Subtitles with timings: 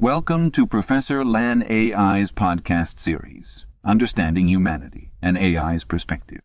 [0.00, 6.40] Welcome to Professor Lan AI's podcast series, Understanding Humanity, an AI's Perspective.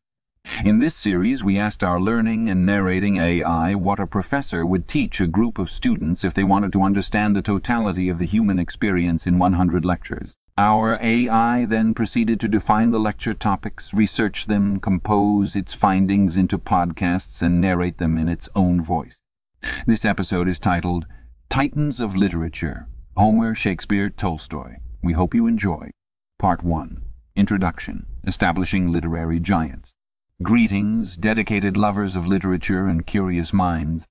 [0.65, 5.21] In this series, we asked our learning and narrating AI what a professor would teach
[5.21, 9.25] a group of students if they wanted to understand the totality of the human experience
[9.25, 10.33] in 100 lectures.
[10.57, 16.59] Our AI then proceeded to define the lecture topics, research them, compose its findings into
[16.59, 19.21] podcasts, and narrate them in its own voice.
[19.87, 21.05] This episode is titled
[21.49, 24.75] Titans of Literature Homer, Shakespeare, Tolstoy.
[25.01, 25.89] We hope you enjoy.
[26.37, 27.01] Part 1.
[27.37, 28.07] Introduction.
[28.27, 29.93] Establishing Literary Giants.
[30.43, 34.05] Greetings, dedicated lovers of literature and curious minds.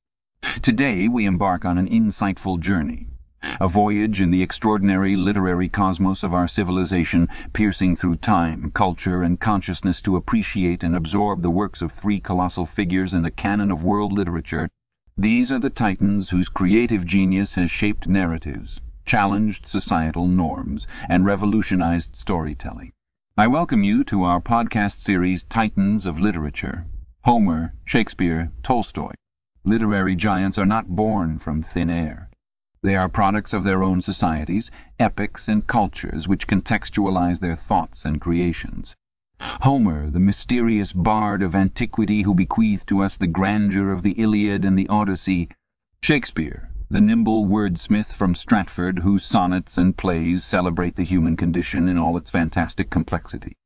[0.62, 3.08] Today we embark on an insightful journey.
[3.60, 9.38] A voyage in the extraordinary literary cosmos of our civilization, piercing through time, culture, and
[9.38, 13.84] consciousness to appreciate and absorb the works of three colossal figures in the canon of
[13.84, 14.70] world literature.
[15.14, 22.16] These are the titans whose creative genius has shaped narratives, challenged societal norms, and revolutionized
[22.16, 22.92] storytelling.
[23.36, 26.86] I welcome you to our podcast series Titans of Literature.
[27.24, 29.12] Homer, Shakespeare, Tolstoy.
[29.64, 32.28] Literary giants are not born from thin air.
[32.82, 38.20] They are products of their own societies, epochs and cultures which contextualize their thoughts and
[38.20, 38.94] creations.
[39.40, 44.64] Homer, the mysterious bard of antiquity who bequeathed to us the grandeur of the Iliad
[44.64, 45.48] and the Odyssey.
[46.02, 51.98] Shakespeare, the nimble wordsmith from Stratford whose sonnets and plays celebrate the human condition in
[51.98, 53.56] all its fantastic complexity.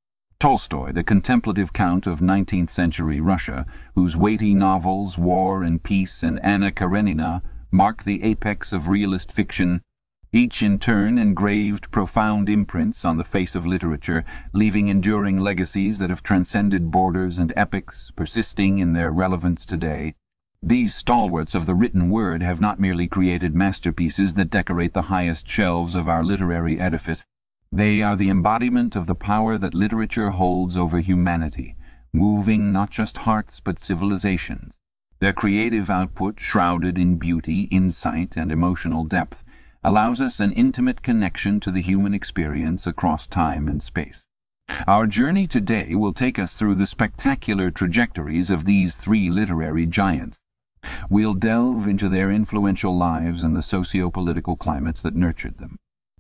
[0.41, 6.73] Tolstoy, the contemplative count of nineteenth-century Russia, whose weighty novels War and Peace and Anna
[6.73, 9.83] Karenina mark the apex of realist fiction,
[10.33, 16.09] each in turn engraved profound imprints on the face of literature, leaving enduring legacies that
[16.09, 20.15] have transcended borders and epochs, persisting in their relevance today.
[20.61, 25.49] These stalwarts of the written word have not merely created masterpieces that decorate the highest
[25.49, 27.25] shelves of our literary edifice.
[27.73, 31.77] They are the embodiment of the power that literature holds over humanity,
[32.13, 34.75] moving not just hearts but civilizations.
[35.21, 39.45] Their creative output, shrouded in beauty, insight, and emotional depth,
[39.85, 44.27] allows us an intimate connection to the human experience across time and space.
[44.87, 50.43] Our journey today will take us through the spectacular trajectories of these three literary giants.
[51.11, 55.77] We'll delve into their influential lives and the socio-political climates that nurtured them.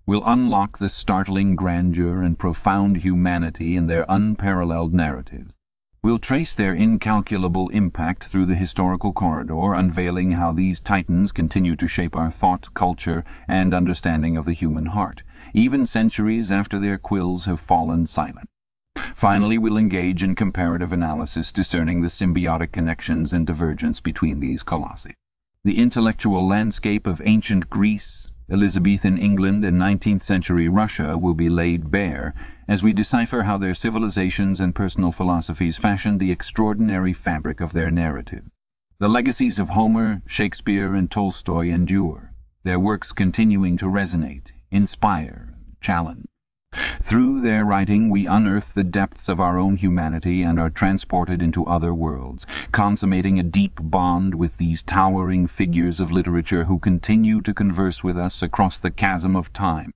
[0.06, 5.56] We'll unlock the startling grandeur and profound humanity in their unparalleled narratives.
[6.02, 11.88] We'll trace their incalculable impact through the historical corridor, unveiling how these titans continue to
[11.88, 17.46] shape our thought, culture, and understanding of the human heart, even centuries after their quills
[17.46, 18.48] have fallen silent.
[19.18, 25.12] Finally, we'll engage in comparative analysis discerning the symbiotic connections and divergence between these colossi.
[25.64, 32.32] The intellectual landscape of ancient Greece, Elizabethan England, and nineteenth-century Russia will be laid bare
[32.68, 37.90] as we decipher how their civilizations and personal philosophies fashioned the extraordinary fabric of their
[37.90, 38.44] narrative.
[39.00, 46.26] The legacies of Homer, Shakespeare, and Tolstoy endure, their works continuing to resonate, inspire, challenge.
[47.08, 51.64] Through their writing we unearth the depths of our own humanity and are transported into
[51.64, 57.54] other worlds, consummating a deep bond with these towering figures of literature who continue to
[57.54, 59.90] converse with us across the chasm of time.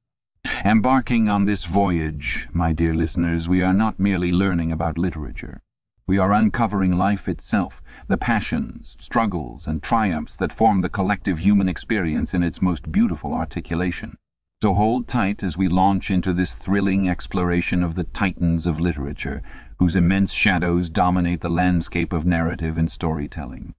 [0.64, 5.60] Embarking on this voyage, my dear listeners, we are not merely learning about literature.
[6.06, 11.68] We are uncovering life itself, the passions, struggles, and triumphs that form the collective human
[11.68, 14.16] experience in its most beautiful articulation.
[14.62, 19.42] So hold tight as we launch into this thrilling exploration of the titans of literature,
[19.80, 23.74] whose immense shadows dominate the landscape of narrative and storytelling.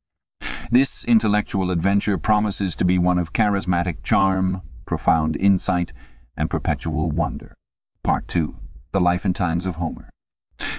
[0.69, 5.93] This intellectual adventure promises to be one of charismatic charm, profound insight,
[6.35, 7.55] and perpetual wonder.
[8.03, 8.53] Part 2.
[8.91, 10.09] The Life and Times of Homer.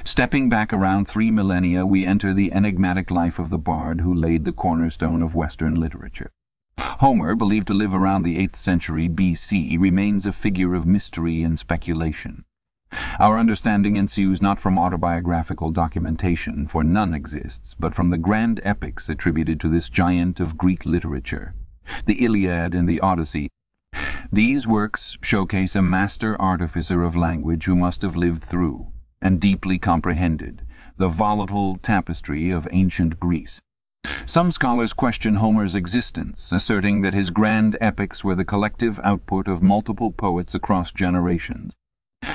[0.05, 4.45] Stepping back around three millennia, we enter the enigmatic life of the bard who laid
[4.45, 6.31] the cornerstone of Western literature.
[7.05, 11.59] Homer, believed to live around the eighth century B.C., remains a figure of mystery and
[11.59, 12.45] speculation.
[13.19, 19.09] Our understanding ensues not from autobiographical documentation, for none exists, but from the grand epics
[19.09, 21.55] attributed to this giant of Greek literature,
[22.07, 23.51] the Iliad and the Odyssey.
[24.33, 28.87] These works showcase a master artificer of language who must have lived through,
[29.21, 30.63] and deeply comprehended,
[30.97, 33.61] the volatile tapestry of ancient Greece.
[34.27, 39.63] Some scholars question Homer's existence, asserting that his grand epics were the collective output of
[39.63, 41.73] multiple poets across generations.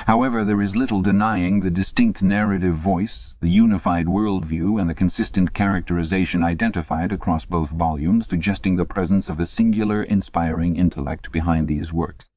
[0.06, 5.52] However, there is little denying the distinct narrative voice, the unified worldview, and the consistent
[5.52, 11.92] characterization identified across both volumes, suggesting the presence of a singular, inspiring intellect behind these
[11.92, 12.29] works.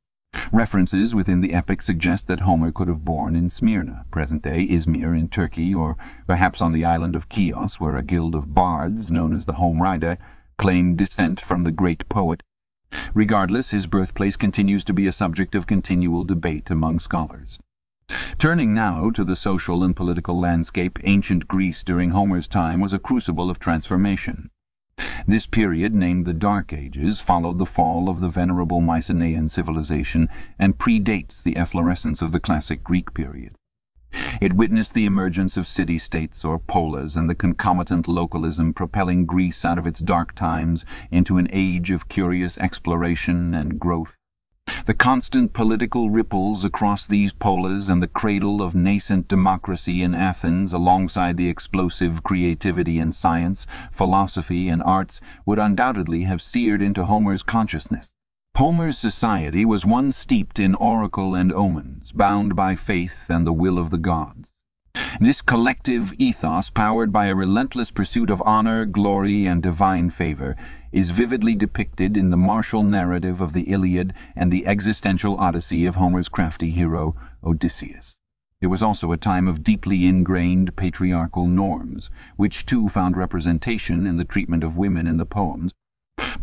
[0.51, 5.29] References within the epic suggest that Homer could have born in Smyrna, present-day Izmir in
[5.29, 5.97] Turkey, or
[6.27, 10.17] perhaps on the island of Chios, where a guild of bards, known as the Homerida,
[10.57, 12.41] claimed descent from the great poet.
[13.13, 17.59] Regardless, his birthplace continues to be a subject of continual debate among scholars.
[18.37, 22.99] Turning now to the social and political landscape, ancient Greece during Homer's time was a
[22.99, 24.49] crucible of transformation.
[25.25, 30.27] This period, named the Dark Ages, followed the fall of the venerable Mycenaean civilization
[30.59, 33.55] and predates the efflorescence of the classic Greek period.
[34.41, 39.77] It witnessed the emergence of city-states or polis and the concomitant localism propelling Greece out
[39.77, 44.17] of its dark times into an age of curious exploration and growth.
[44.85, 50.73] The constant political ripples across these polis and the cradle of nascent democracy in Athens
[50.73, 57.43] alongside the explosive creativity in science, philosophy and arts would undoubtedly have seared into Homer's
[57.43, 58.13] consciousness.
[58.57, 63.79] Homer's society was one steeped in oracle and omens, bound by faith and the will
[63.79, 64.53] of the gods.
[65.21, 70.57] This collective ethos, powered by a relentless pursuit of honour, glory and divine favour,
[70.93, 75.95] is vividly depicted in the martial narrative of the Iliad and the existential odyssey of
[75.95, 78.15] Homer's crafty hero, Odysseus.
[78.61, 84.17] It was also a time of deeply ingrained patriarchal norms, which too found representation in
[84.17, 85.73] the treatment of women in the poems.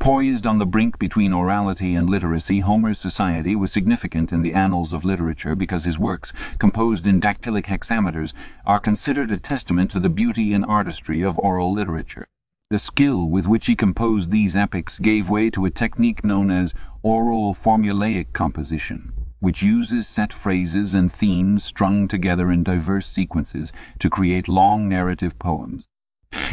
[0.00, 4.92] Poised on the brink between orality and literacy, Homer's society was significant in the annals
[4.92, 8.32] of literature because his works, composed in dactylic hexameters,
[8.66, 12.26] are considered a testament to the beauty and artistry of oral literature.
[12.70, 16.72] The skill with which he composed these epics gave way to a technique known as
[17.02, 24.08] oral formulaic composition, which uses set phrases and themes strung together in diverse sequences to
[24.08, 25.86] create long narrative poems.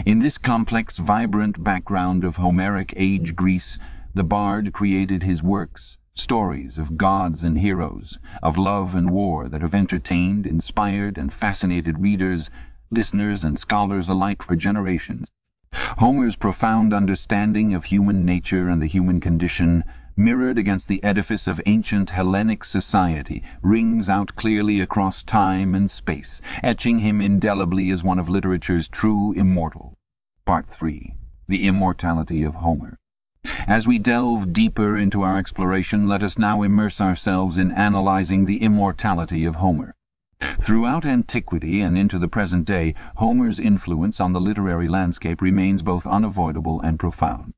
[0.07, 3.77] In this complex, vibrant background of Homeric age Greece,
[4.15, 9.61] the bard created his works, stories of gods and heroes, of love and war that
[9.61, 12.49] have entertained, inspired and fascinated readers,
[12.89, 15.29] listeners and scholars alike for generations.
[15.97, 19.83] Homer's profound understanding of human nature and the human condition,
[20.15, 26.41] mirrored against the edifice of ancient Hellenic society, rings out clearly across time and space,
[26.63, 29.95] etching him indelibly as one of literature's true immortals.
[30.45, 31.15] Part 3
[31.47, 32.97] The Immortality of Homer
[33.67, 38.61] As we delve deeper into our exploration, let us now immerse ourselves in analyzing the
[38.61, 39.93] immortality of Homer.
[40.67, 46.05] Throughout antiquity and into the present day, Homer's influence on the literary landscape remains both
[46.05, 47.53] unavoidable and profound.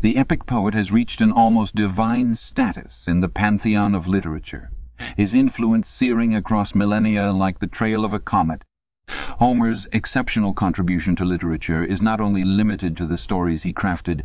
[0.00, 4.70] The epic poet has reached an almost divine status in the pantheon of literature,
[5.16, 8.64] his influence searing across millennia like the trail of a comet.
[9.38, 14.22] Homer's exceptional contribution to literature is not only limited to the stories he crafted,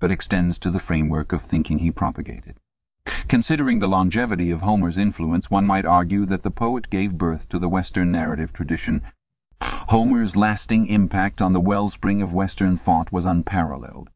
[0.00, 2.56] but extends to the framework of thinking he propagated.
[3.28, 7.58] Considering the longevity of Homer's influence, one might argue that the poet gave birth to
[7.58, 9.02] the Western narrative tradition.
[9.60, 14.10] Homer's lasting impact on the wellspring of Western thought was unparalleled.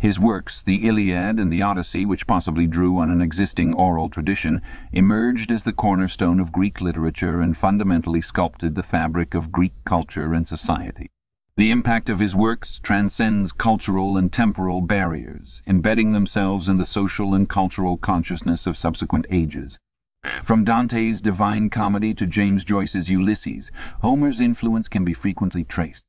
[0.00, 4.62] His works, the Iliad and the Odyssey, which possibly drew on an existing oral tradition,
[4.92, 10.32] emerged as the cornerstone of Greek literature and fundamentally sculpted the fabric of Greek culture
[10.34, 11.10] and society.
[11.58, 17.34] The impact of his works transcends cultural and temporal barriers, embedding themselves in the social
[17.34, 19.76] and cultural consciousness of subsequent ages.
[20.44, 23.72] From Dante's Divine Comedy to James Joyce's Ulysses,
[24.02, 26.04] Homer's influence can be frequently traced.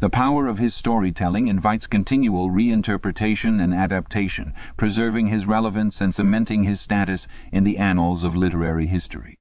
[0.00, 6.64] The power of his storytelling invites continual reinterpretation and adaptation, preserving his relevance and cementing
[6.64, 9.36] his status in the annals of literary history.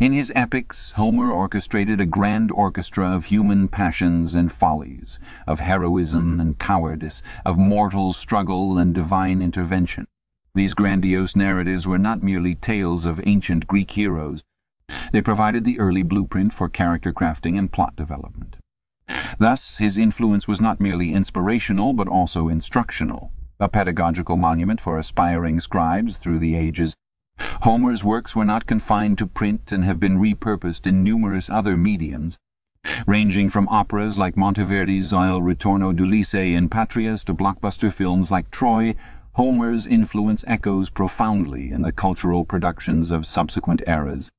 [0.00, 6.40] In his epics Homer orchestrated a grand orchestra of human passions and follies, of heroism
[6.40, 10.06] and cowardice, of mortal struggle and divine intervention.
[10.54, 14.42] These grandiose narratives were not merely tales of ancient Greek heroes.
[15.12, 18.56] They provided the early blueprint for character crafting and plot development.
[19.38, 25.60] Thus his influence was not merely inspirational but also instructional, a pedagogical monument for aspiring
[25.60, 26.94] scribes through the ages.
[27.62, 32.38] Homer's works were not confined to print and have been repurposed in numerous other mediums,
[33.06, 38.94] ranging from operas like Monteverdi's Il Ritorno d'Ulisse in Patrias to blockbuster films like Troy.
[39.34, 44.30] Homer's influence echoes profoundly in the cultural productions of subsequent eras.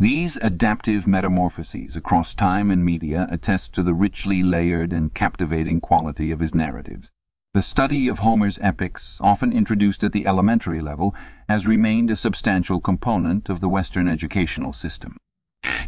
[0.00, 6.30] These adaptive metamorphoses across time and media attest to the richly layered and captivating quality
[6.30, 7.10] of his narratives.
[7.56, 11.14] The study of Homer's epics, often introduced at the elementary level,
[11.48, 15.16] has remained a substantial component of the Western educational system.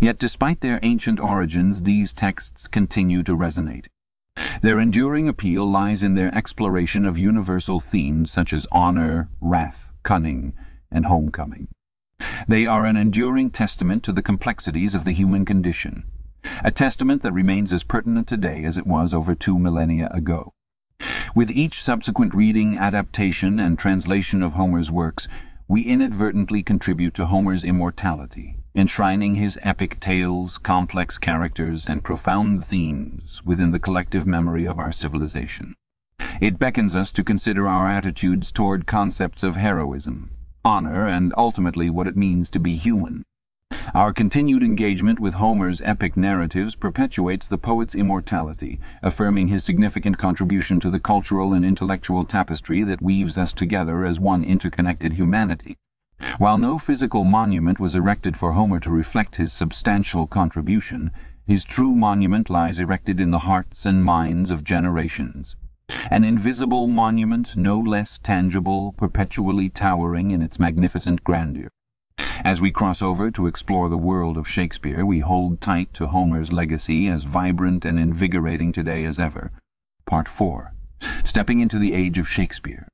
[0.00, 3.84] Yet despite their ancient origins, these texts continue to resonate.
[4.62, 10.54] Their enduring appeal lies in their exploration of universal themes such as honour, wrath, cunning,
[10.90, 11.68] and homecoming.
[12.48, 16.04] They are an enduring testament to the complexities of the human condition,
[16.64, 20.54] a testament that remains as pertinent today as it was over two millennia ago.
[21.34, 25.28] With each subsequent reading, adaptation, and translation of Homer's works,
[25.68, 33.42] we inadvertently contribute to Homer's immortality, enshrining his epic tales, complex characters, and profound themes
[33.44, 35.74] within the collective memory of our civilization.
[36.40, 40.30] It beckons us to consider our attitudes toward concepts of heroism,
[40.64, 43.24] honour, and ultimately what it means to be human.
[43.94, 50.78] Our continued engagement with Homer's epic narratives perpetuates the poet's immortality, affirming his significant contribution
[50.80, 55.74] to the cultural and intellectual tapestry that weaves us together as one interconnected humanity.
[56.36, 61.10] While no physical monument was erected for Homer to reflect his substantial contribution,
[61.46, 65.56] his true monument lies erected in the hearts and minds of generations.
[66.10, 71.68] An invisible monument, no less tangible, perpetually towering in its magnificent grandeur.
[72.44, 76.52] As we cross over to explore the world of Shakespeare, we hold tight to Homer's
[76.52, 79.50] legacy as vibrant and invigorating today as ever.
[80.06, 80.72] Part 4.
[81.24, 82.88] Stepping into the Age of Shakespeare.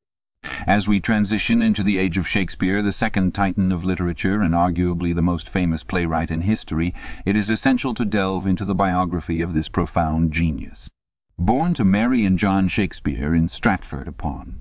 [0.67, 5.15] As we transition into the Age of Shakespeare, the second titan of literature and arguably
[5.15, 9.55] the most famous playwright in history, it is essential to delve into the biography of
[9.55, 10.91] this profound genius.
[11.39, 14.61] Born to Mary and John Shakespeare in Stratford upon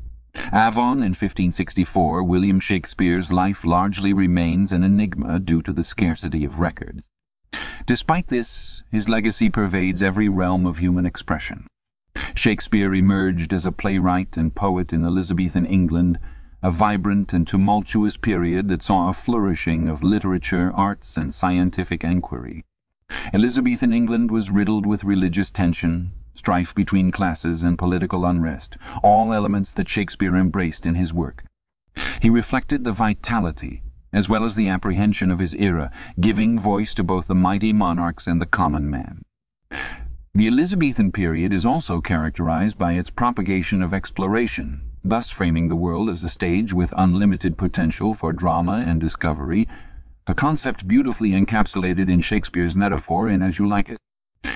[0.52, 6.60] Avon in 1564, William Shakespeare's life largely remains an enigma due to the scarcity of
[6.60, 7.04] records.
[7.86, 11.68] Despite this, his legacy pervades every realm of human expression.
[12.36, 16.20] Shakespeare emerged as a playwright and poet in Elizabethan England,
[16.62, 22.64] a vibrant and tumultuous period that saw a flourishing of literature, arts, and scientific enquiry.
[23.34, 29.72] Elizabethan England was riddled with religious tension, strife between classes and political unrest, all elements
[29.72, 31.44] that Shakespeare embraced in his work.
[32.22, 37.04] He reflected the vitality as well as the apprehension of his era, giving voice to
[37.04, 39.24] both the mighty monarchs and the common man.
[40.36, 46.10] The Elizabethan period is also characterized by its propagation of exploration, thus framing the world
[46.10, 49.68] as a stage with unlimited potential for drama and discovery,
[50.28, 53.98] a concept beautifully encapsulated in Shakespeare's metaphor in As You Like It.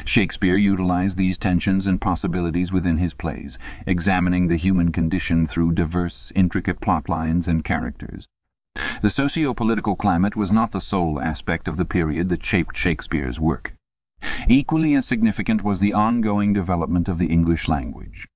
[0.08, 6.32] Shakespeare utilized these tensions and possibilities within his plays, examining the human condition through diverse,
[6.34, 8.28] intricate plot lines and characters.
[9.02, 13.74] The socio-political climate was not the sole aspect of the period that shaped Shakespeare's work.
[14.48, 18.28] Equally as significant was the ongoing development of the English language.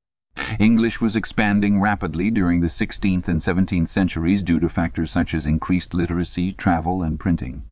[0.59, 5.45] English was expanding rapidly during the 16th and 17th centuries due to factors such as
[5.45, 7.63] increased literacy, travel, and printing.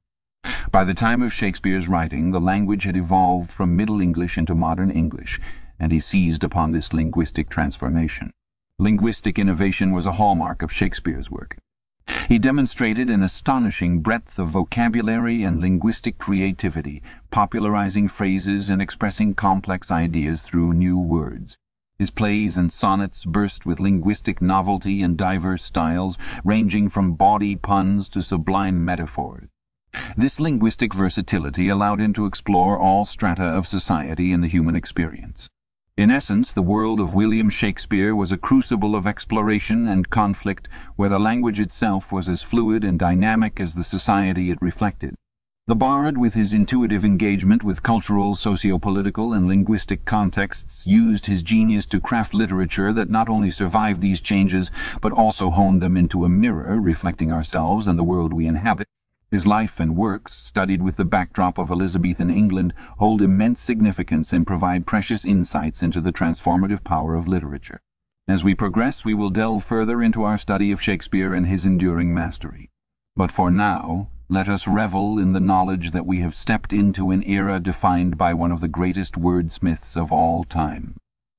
[0.71, 4.91] By the time of Shakespeare's writing, the language had evolved from Middle English into modern
[4.91, 5.41] English,
[5.79, 8.31] and he seized upon this linguistic transformation.
[8.77, 11.57] Linguistic innovation was a hallmark of Shakespeare's work.
[12.27, 19.89] He demonstrated an astonishing breadth of vocabulary and linguistic creativity, popularizing phrases and expressing complex
[19.89, 21.57] ideas through new words.
[21.97, 28.07] His plays and sonnets burst with linguistic novelty in diverse styles, ranging from bawdy puns
[28.09, 29.49] to sublime metaphors.
[30.15, 35.49] This linguistic versatility allowed him to explore all strata of society and the human experience.
[35.97, 41.09] In essence, the world of William Shakespeare was a crucible of exploration and conflict where
[41.09, 45.15] the language itself was as fluid and dynamic as the society it reflected.
[45.67, 51.85] The bard, with his intuitive engagement with cultural, socio-political, and linguistic contexts, used his genius
[51.87, 56.29] to craft literature that not only survived these changes, but also honed them into a
[56.29, 58.87] mirror reflecting ourselves and the world we inhabit.
[59.31, 64.47] His life and works, studied with the backdrop of Elizabethan England, hold immense significance and
[64.47, 67.79] provide precious insights into the transformative power of literature.
[68.27, 72.13] As we progress, we will delve further into our study of Shakespeare and his enduring
[72.13, 72.69] mastery.
[73.15, 77.23] But for now, let us revel in the knowledge that we have stepped into an
[77.23, 80.95] era defined by one of the greatest wordsmiths of all time.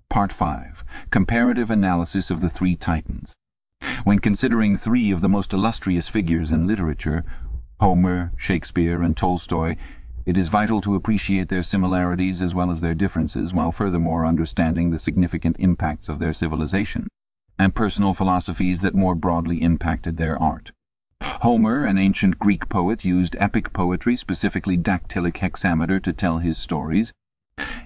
[0.09, 0.85] Part 5.
[1.11, 3.35] Comparative Analysis of the Three Titans.
[4.03, 7.25] When considering three of the most illustrious figures in literature,
[7.81, 9.75] Homer, Shakespeare, and Tolstoy,
[10.27, 14.91] it is vital to appreciate their similarities as well as their differences, while furthermore understanding
[14.91, 17.09] the significant impacts of their civilization,
[17.59, 20.73] and personal philosophies that more broadly impacted their art.
[21.23, 27.15] Homer, an ancient Greek poet, used epic poetry, specifically dactylic hexameter, to tell his stories.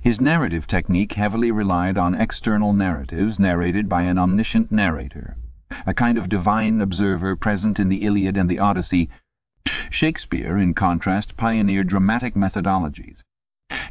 [0.03, 5.37] His narrative technique heavily relied on external narratives narrated by an omniscient narrator,
[5.87, 9.09] a kind of divine observer present in the Iliad and the Odyssey
[9.95, 13.23] Shakespeare, in contrast, pioneered dramatic methodologies.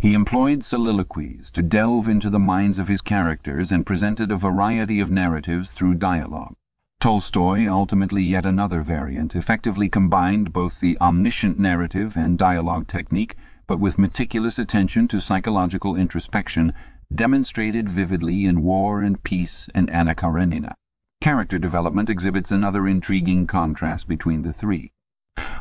[0.02, 5.00] He employed soliloquies to delve into the minds of his characters and presented a variety
[5.00, 6.56] of narratives through dialogue.
[7.00, 13.80] Tolstoy, ultimately yet another variant, effectively combined both the omniscient narrative and dialogue technique, but
[13.80, 16.74] with meticulous attention to psychological introspection,
[17.16, 20.76] demonstrated vividly in War and Peace and Anna Karenina.
[21.22, 24.92] Character development exhibits another intriguing contrast between the three.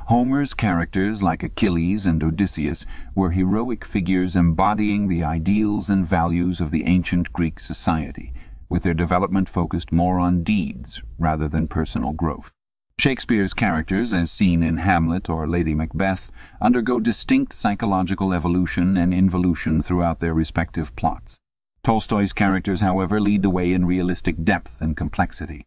[0.07, 6.71] Homer's characters, like Achilles and Odysseus, were heroic figures embodying the ideals and values of
[6.71, 8.33] the ancient Greek society
[8.69, 12.51] with their development focused more on deeds rather than personal growth.
[12.99, 16.31] Shakespeare's characters, as seen in Hamlet or Lady Macbeth,
[16.61, 21.39] undergo distinct psychological evolution and involution throughout their respective plots.
[21.85, 25.67] Tolstoy's characters, however, lead the way in realistic depth and complexity.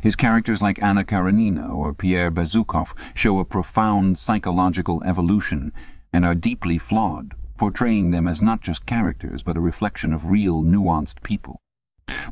[0.00, 5.72] His characters like Anna Karenina or Pierre Bezukhov show a profound psychological evolution
[6.12, 10.62] and are deeply flawed, portraying them as not just characters but a reflection of real
[10.62, 11.60] nuanced people.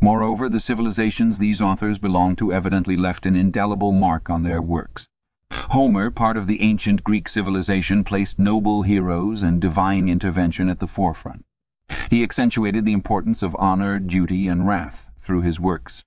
[0.00, 5.08] Moreover, the civilizations these authors belong to evidently left an indelible mark on their works.
[5.50, 10.87] Homer, part of the ancient Greek civilization, placed noble heroes and divine intervention at the
[10.87, 11.44] forefront.
[12.11, 16.04] He accentuated the importance of honour, duty, and wrath through his works.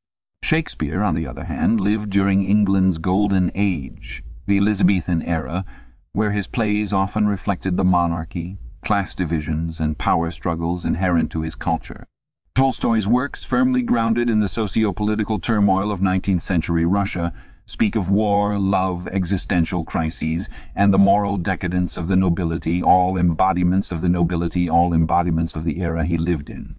[0.50, 5.63] Shakespeare, on the other hand, lived during England's golden age, the Elizabethan era,
[6.12, 11.53] where his plays often reflected the monarchy, class divisions, and power struggles inherent to his
[11.53, 12.08] culture.
[12.55, 17.31] Tolstoy's works, firmly grounded in the socio-political turmoil of 19th-century Russia,
[17.67, 23.91] speak of war, love, existential crises, and the moral decadence of the nobility, all embodiments
[23.91, 26.78] of the nobility, all embodiments of the era he lived in.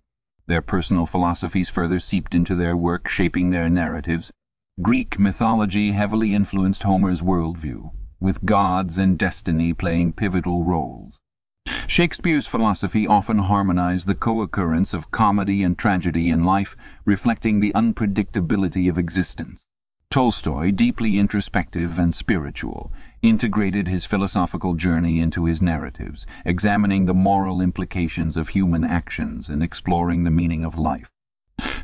[0.51, 4.33] Their personal philosophies further seeped into their work, shaping their narratives.
[4.83, 11.21] Greek mythology heavily influenced Homer's worldview, with gods and destiny playing pivotal roles.
[11.87, 18.91] Shakespeare's philosophy often harmonized the co-occurrence of comedy and tragedy in life, reflecting the unpredictability
[18.91, 19.63] of existence.
[20.11, 22.93] Tolstoy, deeply introspective and spiritual,
[23.23, 29.63] integrated his philosophical journey into his narratives, examining the moral implications of human actions and
[29.63, 31.11] exploring the meaning of life.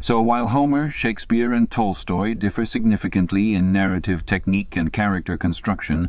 [0.01, 6.09] So while Homer, Shakespeare, and Tolstoy differ significantly in narrative technique and character construction,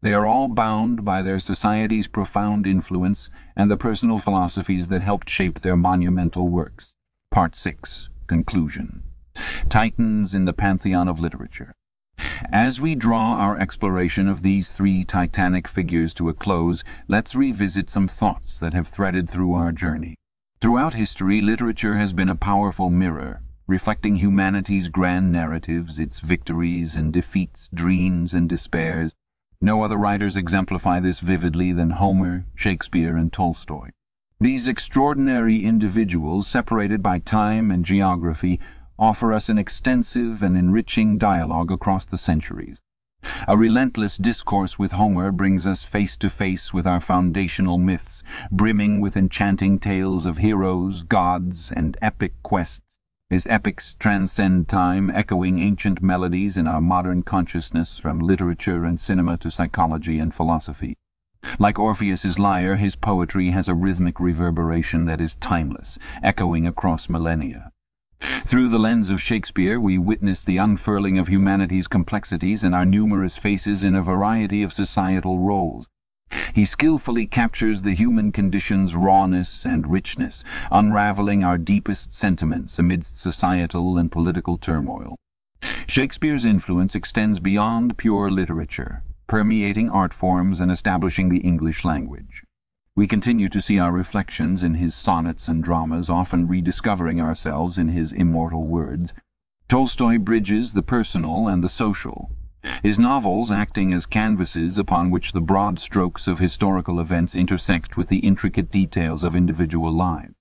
[0.00, 5.28] they are all bound by their society's profound influence and the personal philosophies that helped
[5.28, 6.94] shape their monumental works.
[7.32, 8.08] Part 6.
[8.28, 9.02] Conclusion.
[9.68, 11.72] Titans in the Pantheon of Literature.
[12.52, 17.90] As we draw our exploration of these three titanic figures to a close, let's revisit
[17.90, 20.14] some thoughts that have threaded through our journey.
[20.60, 27.12] Throughout history, literature has been a powerful mirror, reflecting humanity's grand narratives, its victories and
[27.12, 29.14] defeats, dreams and despairs,
[29.60, 33.90] no other writers exemplify this vividly than Homer, Shakespeare, and Tolstoy.
[34.38, 38.60] These extraordinary individuals, separated by time and geography,
[38.98, 42.80] offer us an extensive and enriching dialogue across the centuries.
[43.46, 49.00] A relentless discourse with Homer brings us face to face with our foundational myths, brimming
[49.00, 52.82] with enchanting tales of heroes, gods, and epic quests
[53.30, 59.36] his epics transcend time, echoing ancient melodies in our modern consciousness from literature and cinema
[59.36, 60.96] to psychology and philosophy.
[61.58, 67.70] Like Orpheus's lyre, his poetry has a rhythmic reverberation that is timeless, echoing across millennia.
[68.44, 73.36] Through the lens of Shakespeare we witness the unfurling of humanity's complexities and our numerous
[73.36, 75.86] faces in a variety of societal roles.
[76.54, 83.98] He skilfully captures the human condition's rawness and richness, unravelling our deepest sentiments amidst societal
[83.98, 85.16] and political turmoil.
[85.86, 92.44] Shakespeare's influence extends beyond pure literature, permeating art forms and establishing the English language.
[92.98, 97.90] We continue to see our reflections in his sonnets and dramas, often rediscovering ourselves in
[97.90, 99.14] his immortal words.
[99.68, 102.32] Tolstoy bridges the personal and the social,
[102.82, 108.08] his novels acting as canvases upon which the broad strokes of historical events intersect with
[108.08, 110.34] the intricate details of individual lives.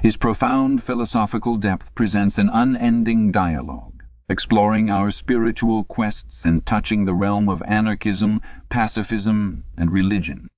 [0.00, 7.14] His profound philosophical depth presents an unending dialogue, exploring our spiritual quests and touching the
[7.14, 10.48] realm of anarchism, pacifism, and religion.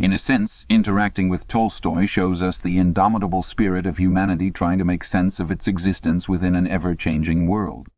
[0.00, 4.84] In a sense, interacting with Tolstoy shows us the indomitable spirit of humanity trying to
[4.84, 7.88] make sense of its existence within an ever-changing world.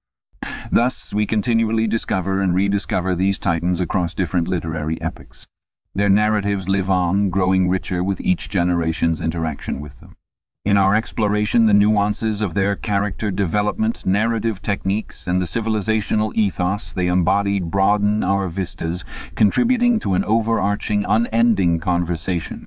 [0.70, 5.46] Thus we continually discover and rediscover these titans across different literary epochs.
[5.94, 10.16] Their narratives live on, growing richer with each generation's interaction with them.
[10.66, 16.92] In our exploration the nuances of their character development, narrative techniques, and the civilizational ethos
[16.92, 19.04] they embodied broaden our vistas,
[19.36, 22.66] contributing to an overarching, unending conversation.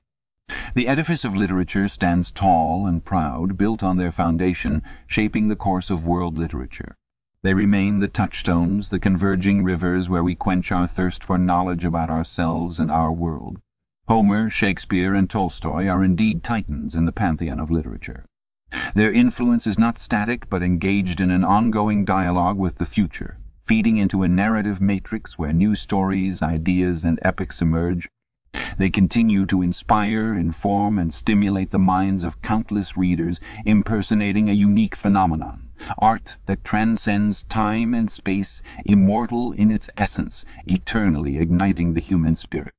[0.75, 5.89] The edifice of literature stands tall and proud, built on their foundation, shaping the course
[5.89, 6.95] of world literature.
[7.41, 12.09] They remain the touchstones, the converging rivers where we quench our thirst for knowledge about
[12.09, 13.59] ourselves and our world.
[14.10, 18.26] Homer, Shakespeare, and Tolstoy are indeed titans in the pantheon of literature.
[18.95, 23.98] Their influence is not static but engaged in an ongoing dialogue with the future, feeding
[23.98, 28.10] into a narrative matrix where new stories, ideas, and epics emerge.
[28.80, 34.95] They continue to inspire, inform, and stimulate the minds of countless readers, impersonating a unique
[34.95, 35.69] phenomenon,
[36.00, 42.74] art that transcends time and space, immortal in its essence, eternally igniting the human spirit.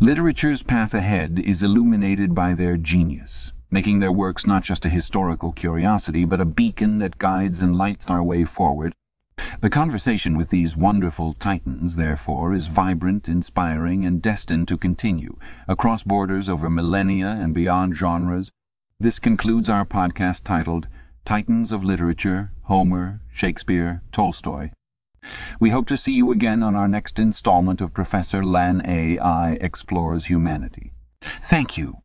[0.00, 5.52] Literature's path ahead is illuminated by their genius, making their works not just a historical
[5.52, 8.92] curiosity, but a beacon that guides and lights our way forward.
[9.60, 16.02] The conversation with these wonderful titans, therefore, is vibrant, inspiring, and destined to continue, across
[16.02, 18.50] borders, over millennia, and beyond genres.
[19.00, 20.86] This concludes our podcast titled
[21.24, 24.70] Titans of Literature, Homer, Shakespeare, Tolstoy.
[25.58, 29.18] We hope to see you again on our next installment of Professor Lan A.
[29.18, 29.52] I.
[29.60, 30.92] Explores Humanity.
[31.42, 32.03] Thank you